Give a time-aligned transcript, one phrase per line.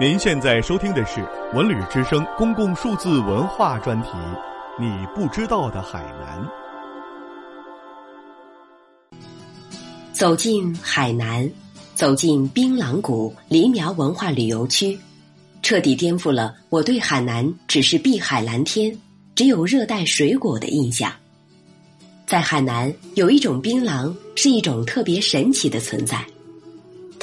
[0.00, 1.22] 您现在收听的是
[1.52, 4.08] 文旅之声公共数字文化专题，
[4.80, 6.42] 《你不知道的海南》。
[10.14, 11.48] 走进海南，
[11.94, 14.98] 走进槟榔谷黎苗文化旅游区，
[15.60, 18.98] 彻底颠覆了我对海南只是碧海蓝天、
[19.34, 21.12] 只有热带水果的印象。
[22.26, 26.24] 在海南，有一种槟榔，是一种特别神奇的存在。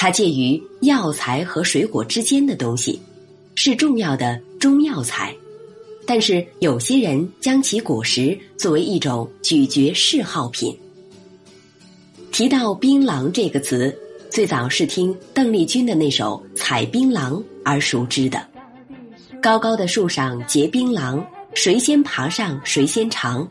[0.02, 2.98] 它介于药材和水果之间的东西，
[3.54, 5.36] 是重要的中药材。
[6.06, 10.74] 但是有些人将其果实作为一种咀嚼嗜好品。
[12.32, 13.94] 提到槟榔这个词，
[14.32, 17.34] 最早是听邓丽君的那首《采槟榔》
[17.66, 18.42] 而熟知的。
[19.42, 21.22] 高高的树上结槟榔，
[21.54, 23.46] 谁先爬上谁先尝。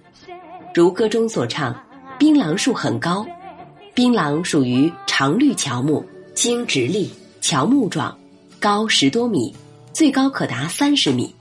[0.74, 1.78] 如歌中所唱，
[2.18, 3.26] 槟榔树很高，
[3.92, 6.02] 槟榔属于常绿乔木。
[6.38, 7.10] 茎直立，
[7.40, 8.16] 乔木状，
[8.60, 9.52] 高十多米，
[9.92, 11.34] 最高可达三十米。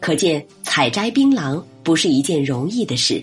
[0.00, 3.22] 可见采摘槟榔不是一件容易的事。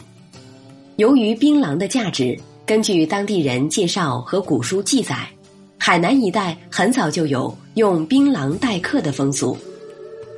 [0.95, 5.29] 由于槟榔的价值，根据当地人介绍和古书记载，
[5.77, 9.55] 海南一带很早就有用槟榔待客的风俗。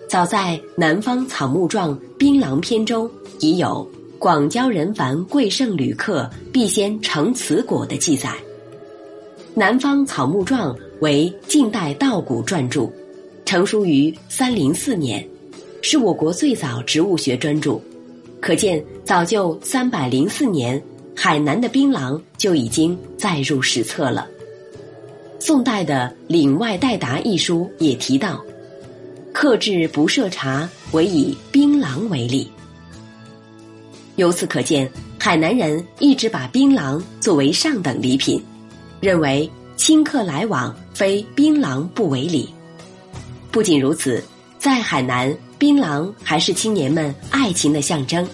[0.09, 3.09] 早在《南方草木状槟榔篇》中，
[3.40, 8.30] 已有“广交人凡贵盛旅客，必先成此果”的记载。
[9.58, 12.88] 《南方草木状》为晋代道古撰著，
[13.44, 15.27] 成书于三零四年，
[15.81, 17.81] 是我国最早植物学专著。
[18.39, 20.80] 可见，早就三百零四年，
[21.16, 24.28] 海南的槟榔就已经载入史册了。
[25.39, 28.45] 宋代的《岭外代答》一书也提到
[29.33, 32.47] ：“客至不设茶，唯以槟榔为礼。”
[34.17, 38.39] 由此可见，海南人一直把槟榔作为上等礼品。
[39.00, 42.50] 认为亲客来往非槟榔不为礼。
[43.52, 44.23] 不仅如此，
[44.59, 48.28] 在海南，槟榔还是青年们爱情的象征。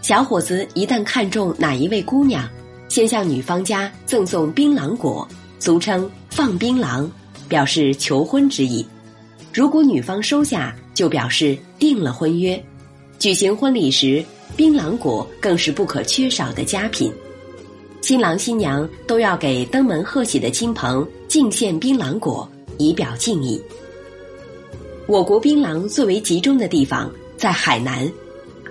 [0.00, 2.48] 小伙子一旦看中哪一位姑娘，
[2.88, 5.26] 先向女方家赠送槟榔果，
[5.58, 7.08] 俗称放槟榔，
[7.48, 8.86] 表示求婚之意。
[9.52, 12.62] 如果女方收下，就表示定了婚约。
[13.18, 14.24] 举行婚礼时，
[14.56, 17.12] 槟榔果更是不可缺少的佳品。
[18.08, 22.48] 新郎新娘都要给登门贺喜的亲朋敬献槟榔果，
[22.78, 23.60] 以表敬意。
[25.06, 28.10] 我国槟榔最为集中的地方在海南，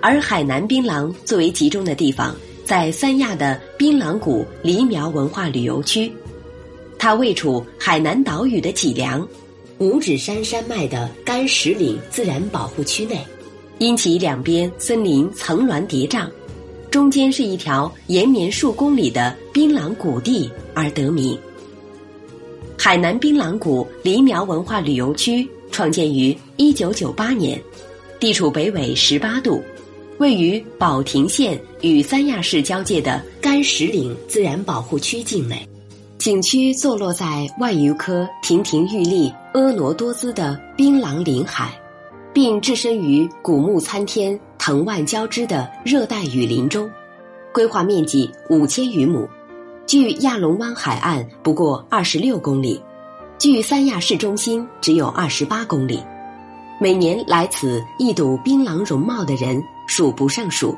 [0.02, 2.34] 而海南槟榔最为集中的地方
[2.64, 6.12] 在三亚的槟榔谷黎苗文化旅游区。
[6.98, 9.24] 它位处海南岛屿的脊梁，
[9.78, 13.24] 五指山山脉的干石岭自然保护区内，
[13.78, 16.28] 因其两边森林层峦叠嶂。
[16.90, 21.38] 中间是一条延绵数公里的槟榔谷地而得名。
[22.78, 27.60] 海南槟榔谷黎苗文化旅游区创建于一九九八年，
[28.18, 29.62] 地处北纬十八度，
[30.18, 35.68] 位于保亭县与三亚市交界的干石岭自然保护区境内。
[36.18, 41.72] 景区坐落在万余棵亭亭玉立、婀娜多姿的槟榔林海。
[42.40, 46.88] 并置身于古木参天、藤蔓交织的热带雨林中，
[47.52, 49.28] 规划面积五千余亩，
[49.86, 52.80] 距亚龙湾海岸不过二十六公里，
[53.40, 56.00] 距三亚市中心只有二十八公里。
[56.80, 60.76] 每年来此一睹槟榔容貌的人数不胜数。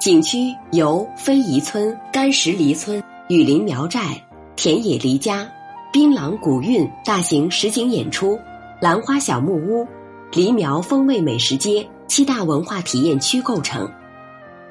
[0.00, 4.20] 景区由非遗村、干石梨村、雨林苗寨、
[4.56, 5.48] 田野梨家、
[5.92, 8.36] 槟榔古韵大型实景演出、
[8.80, 9.86] 兰花小木屋。
[10.30, 13.90] 黎苗风味美食街七大文化体验区构成，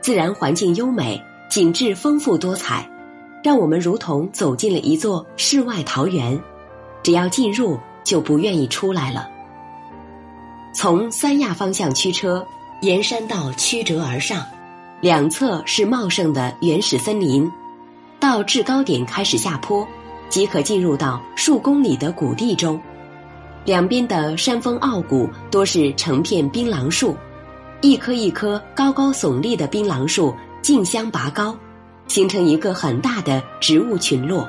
[0.02, 1.20] 自然环境优美，
[1.50, 2.88] 景致丰富多彩，
[3.44, 6.40] 让我们如同走进了一座世外桃源。
[7.02, 9.28] 只要进入，就不愿意出来了。
[10.76, 12.46] 从三亚方向驱车，
[12.82, 14.46] 沿山道曲折而上，
[15.02, 17.52] 两侧是茂盛的原始森林，
[18.20, 19.88] 到制高点开始下坡，
[20.30, 22.80] 即可进入到数公里的谷地中。
[23.66, 27.16] 两边的山峰傲骨多是成片槟榔树，
[27.82, 31.58] 一棵一棵高高耸立的槟榔树竞相拔高，
[32.08, 34.48] 形成一个很大的植物群落。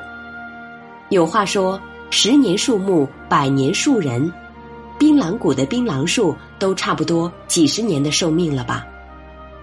[1.09, 4.33] 有话说：“十年树木，百年树人。”
[4.99, 8.87] 槟榔谷的槟榔树都差不多几十年的寿命了吧？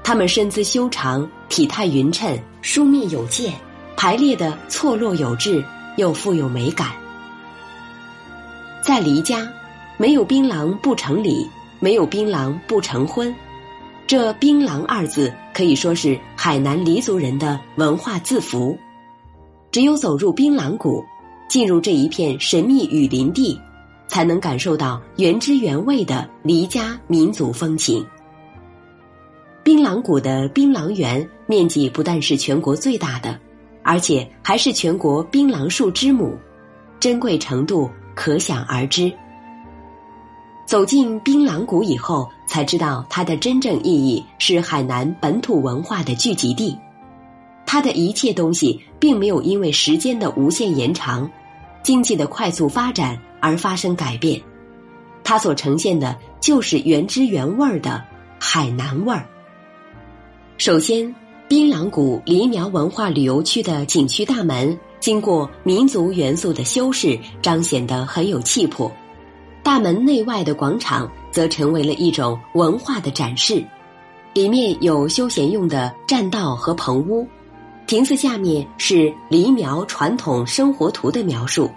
[0.03, 3.53] 它们身姿修长，体态匀称，疏密有间，
[3.97, 5.63] 排列的错落有致，
[5.97, 6.89] 又富有美感。
[8.86, 9.52] 在黎家，
[9.98, 11.50] 没有槟榔不成礼，
[11.80, 13.34] 没有槟榔不成婚。
[14.06, 18.78] 这“槟榔”二字可以说是海南黎族人的文化字符。
[19.72, 21.04] 只有走入槟榔谷，
[21.50, 23.60] 进入这一片神秘雨林地，
[24.08, 28.06] 才能感受到原汁原味的黎家民族风情。
[29.64, 33.40] 槟榔谷的槟榔园面积不但是全国最大的，
[33.81, 36.38] 而且还是全国槟榔树之母，
[37.00, 39.12] 珍贵程度可想而知。
[40.66, 46.76] 走进槟榔谷以后，才知道它的真正意义是海南本土文化的聚集地。
[47.68, 51.30] 它的一切东西并没有因为时间的无限延长、
[51.84, 54.42] 经济的快速发展而发生改变，
[55.24, 58.04] 它所呈现的就是原汁原味的
[58.40, 59.24] 海南味儿。
[60.58, 61.14] 首先，
[61.48, 68.92] 槟榔谷黎苗文化旅游区的景区大门经过民族元素的修饰，彰显得很有气魄。
[69.62, 73.63] 大门内外的广场则成为了一种文化的展示，
[74.34, 77.24] 里面有休闲用的栈道和棚屋，
[77.86, 81.69] 亭子下面是黎苗传统生活图的描述，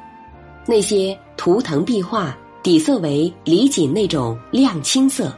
[0.66, 5.30] 那些图腾壁画底色为黎锦那种亮青色。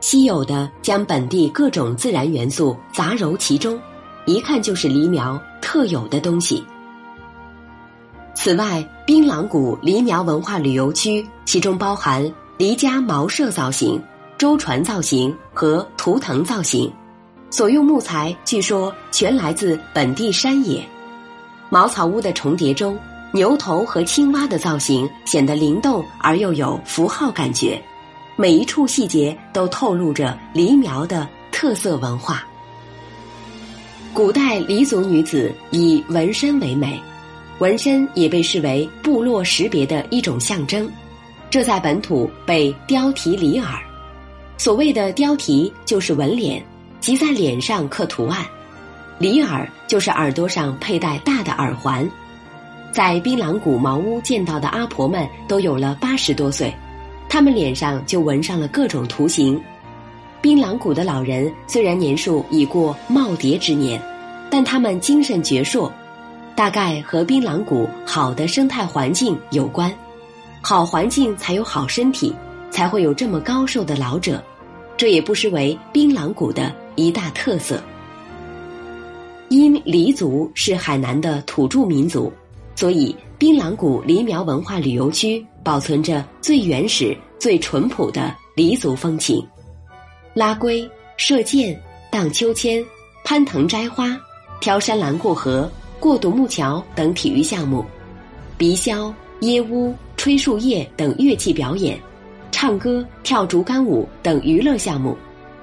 [0.00, 3.78] 稀有的将本地各种自然元素杂糅其中，
[4.24, 6.64] 一看就是黎苗特有的东西。
[8.34, 14.02] 此外，槟榔谷黎苗文化旅游区其中包含黎家茅舍造型、
[14.38, 16.90] 舟船造型和图腾造型，
[17.50, 20.84] 所用木材据说全来自本地山野。
[21.68, 22.98] 茅草屋的重叠中，
[23.32, 27.80] 牛头和青蛙的造型显得灵动而又有符号感觉。
[28.36, 32.42] 每一处细节都透露着黎苗的特色文化。
[34.14, 37.00] 古代黎族女子以纹身为美，
[37.60, 40.86] 纹身也被视为部落识别的一种象征，
[41.48, 43.80] 这在本土被雕题里耳。
[44.58, 46.62] 所谓的雕题就是纹脸，
[47.00, 48.44] 即在脸上刻图案；
[49.18, 52.06] 里耳就是耳朵上佩戴大的耳环。
[52.92, 56.70] 在槟榔谷茅屋见到的阿婆们都有了八十多岁。
[57.30, 59.58] 她们脸上就纹上了各种图形。
[60.42, 64.02] 槟榔谷的老人虽然年数已过耄耋之年，
[64.50, 65.88] 但他们精神矍铄，
[66.56, 69.94] 大概和槟榔谷好的生态环境有关。
[70.60, 72.34] 好环境才有好身体，
[72.72, 74.42] 才会有这么高寿的老者。
[74.96, 77.80] 这也不失为槟榔谷的一大特色。
[79.48, 82.32] 因黎族是海南的土著民族，
[82.74, 85.44] 所以槟榔谷黎苗文化旅游区。
[85.64, 89.46] 保存着最原始、最淳朴的黎族风情，
[90.34, 90.88] 拉龟、
[91.18, 91.78] 射箭、
[92.10, 92.82] 荡秋千、
[93.22, 94.18] 攀藤摘花、
[94.60, 95.70] 挑山栏过河、
[96.00, 97.84] 过独木桥等体育项目，
[98.56, 101.98] 鼻箫、耶乌、吹树叶等乐器表演，
[102.50, 105.14] 唱歌、跳竹竿舞等娱乐项目，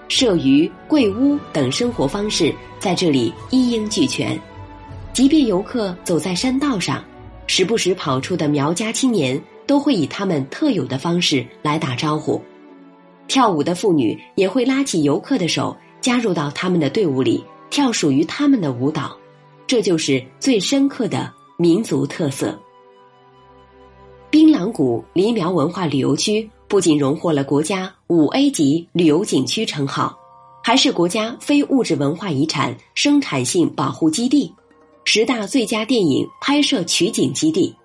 [0.08, 4.40] 射鱼、跪屋等生活方式在这里一应俱全。
[5.14, 7.04] 即便游客走在山道上，
[7.48, 9.42] 时不时跑出的苗家青年。
[9.70, 12.42] 都会以他们特有的方式来打招呼，
[13.30, 19.16] 跳舞的妇女也会拉起游客的手，加入到他们的队伍里，跳属于他们的舞蹈，
[19.68, 22.60] 这就是最深刻的民族特色。
[24.32, 30.18] 槟榔谷黎苗文化旅游区不仅荣获了国家五 A 级旅游景区称号，
[30.64, 34.52] 还是国家非物质文化遗产生产性保护基地、
[35.06, 37.76] 十大最佳电影拍摄取景基地。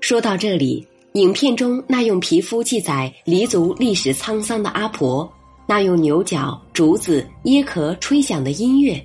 [0.00, 5.32] 说到这里，影片中那用皮肤记载黎族历史沧桑的阿婆，
[5.64, 9.00] 那用牛角、竹子、椰壳吹响的音乐，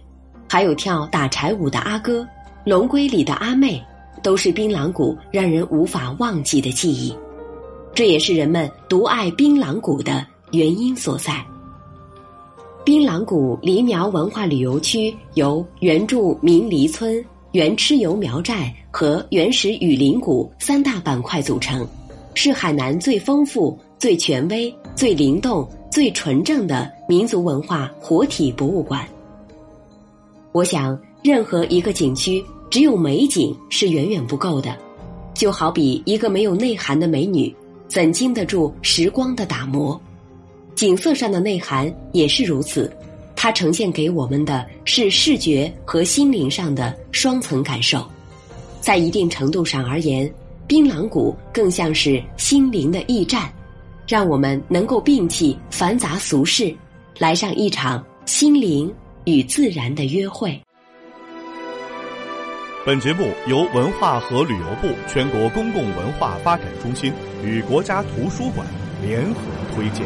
[0.50, 2.28] 还有跳打柴舞的阿哥，
[2.66, 3.80] 龙龟里的阿妹，
[4.24, 7.16] 都是槟榔谷让人无法忘记的记忆。
[7.94, 11.46] 这也是人们独爱槟榔谷的原因所在。
[12.84, 17.24] 槟榔谷黎苗文化旅游区由原住民黎村。
[17.54, 21.84] 原蚩尤苗寨和原始雨林谷三大板块组成，
[22.42, 29.06] 是海南最丰富、最权威、最灵动、最纯正的民族文化活体博物馆。
[30.54, 34.74] 我想，任何一个景区只有美景是远远不够的，
[35.34, 37.54] 就好比一个没有内涵的美女，
[37.90, 40.00] 怎经得住时光的打磨？
[40.76, 42.90] 景色上的内涵也是如此。
[43.36, 48.08] 它呈现给我们的是视觉和心灵上的双层感受，
[48.80, 50.34] 在一定程度上而言，
[50.70, 53.52] 槟榔谷更像是心灵的驿站，
[54.08, 56.72] 让我们能够摒弃繁杂俗事，
[57.18, 58.94] 来上一场心灵
[59.26, 60.62] 与自然的约会。
[62.86, 67.12] 本节目由文化和旅游部全国公共文化发展中心
[67.44, 68.64] 与国家图书馆
[69.02, 69.40] 联合
[69.76, 70.06] 推荐。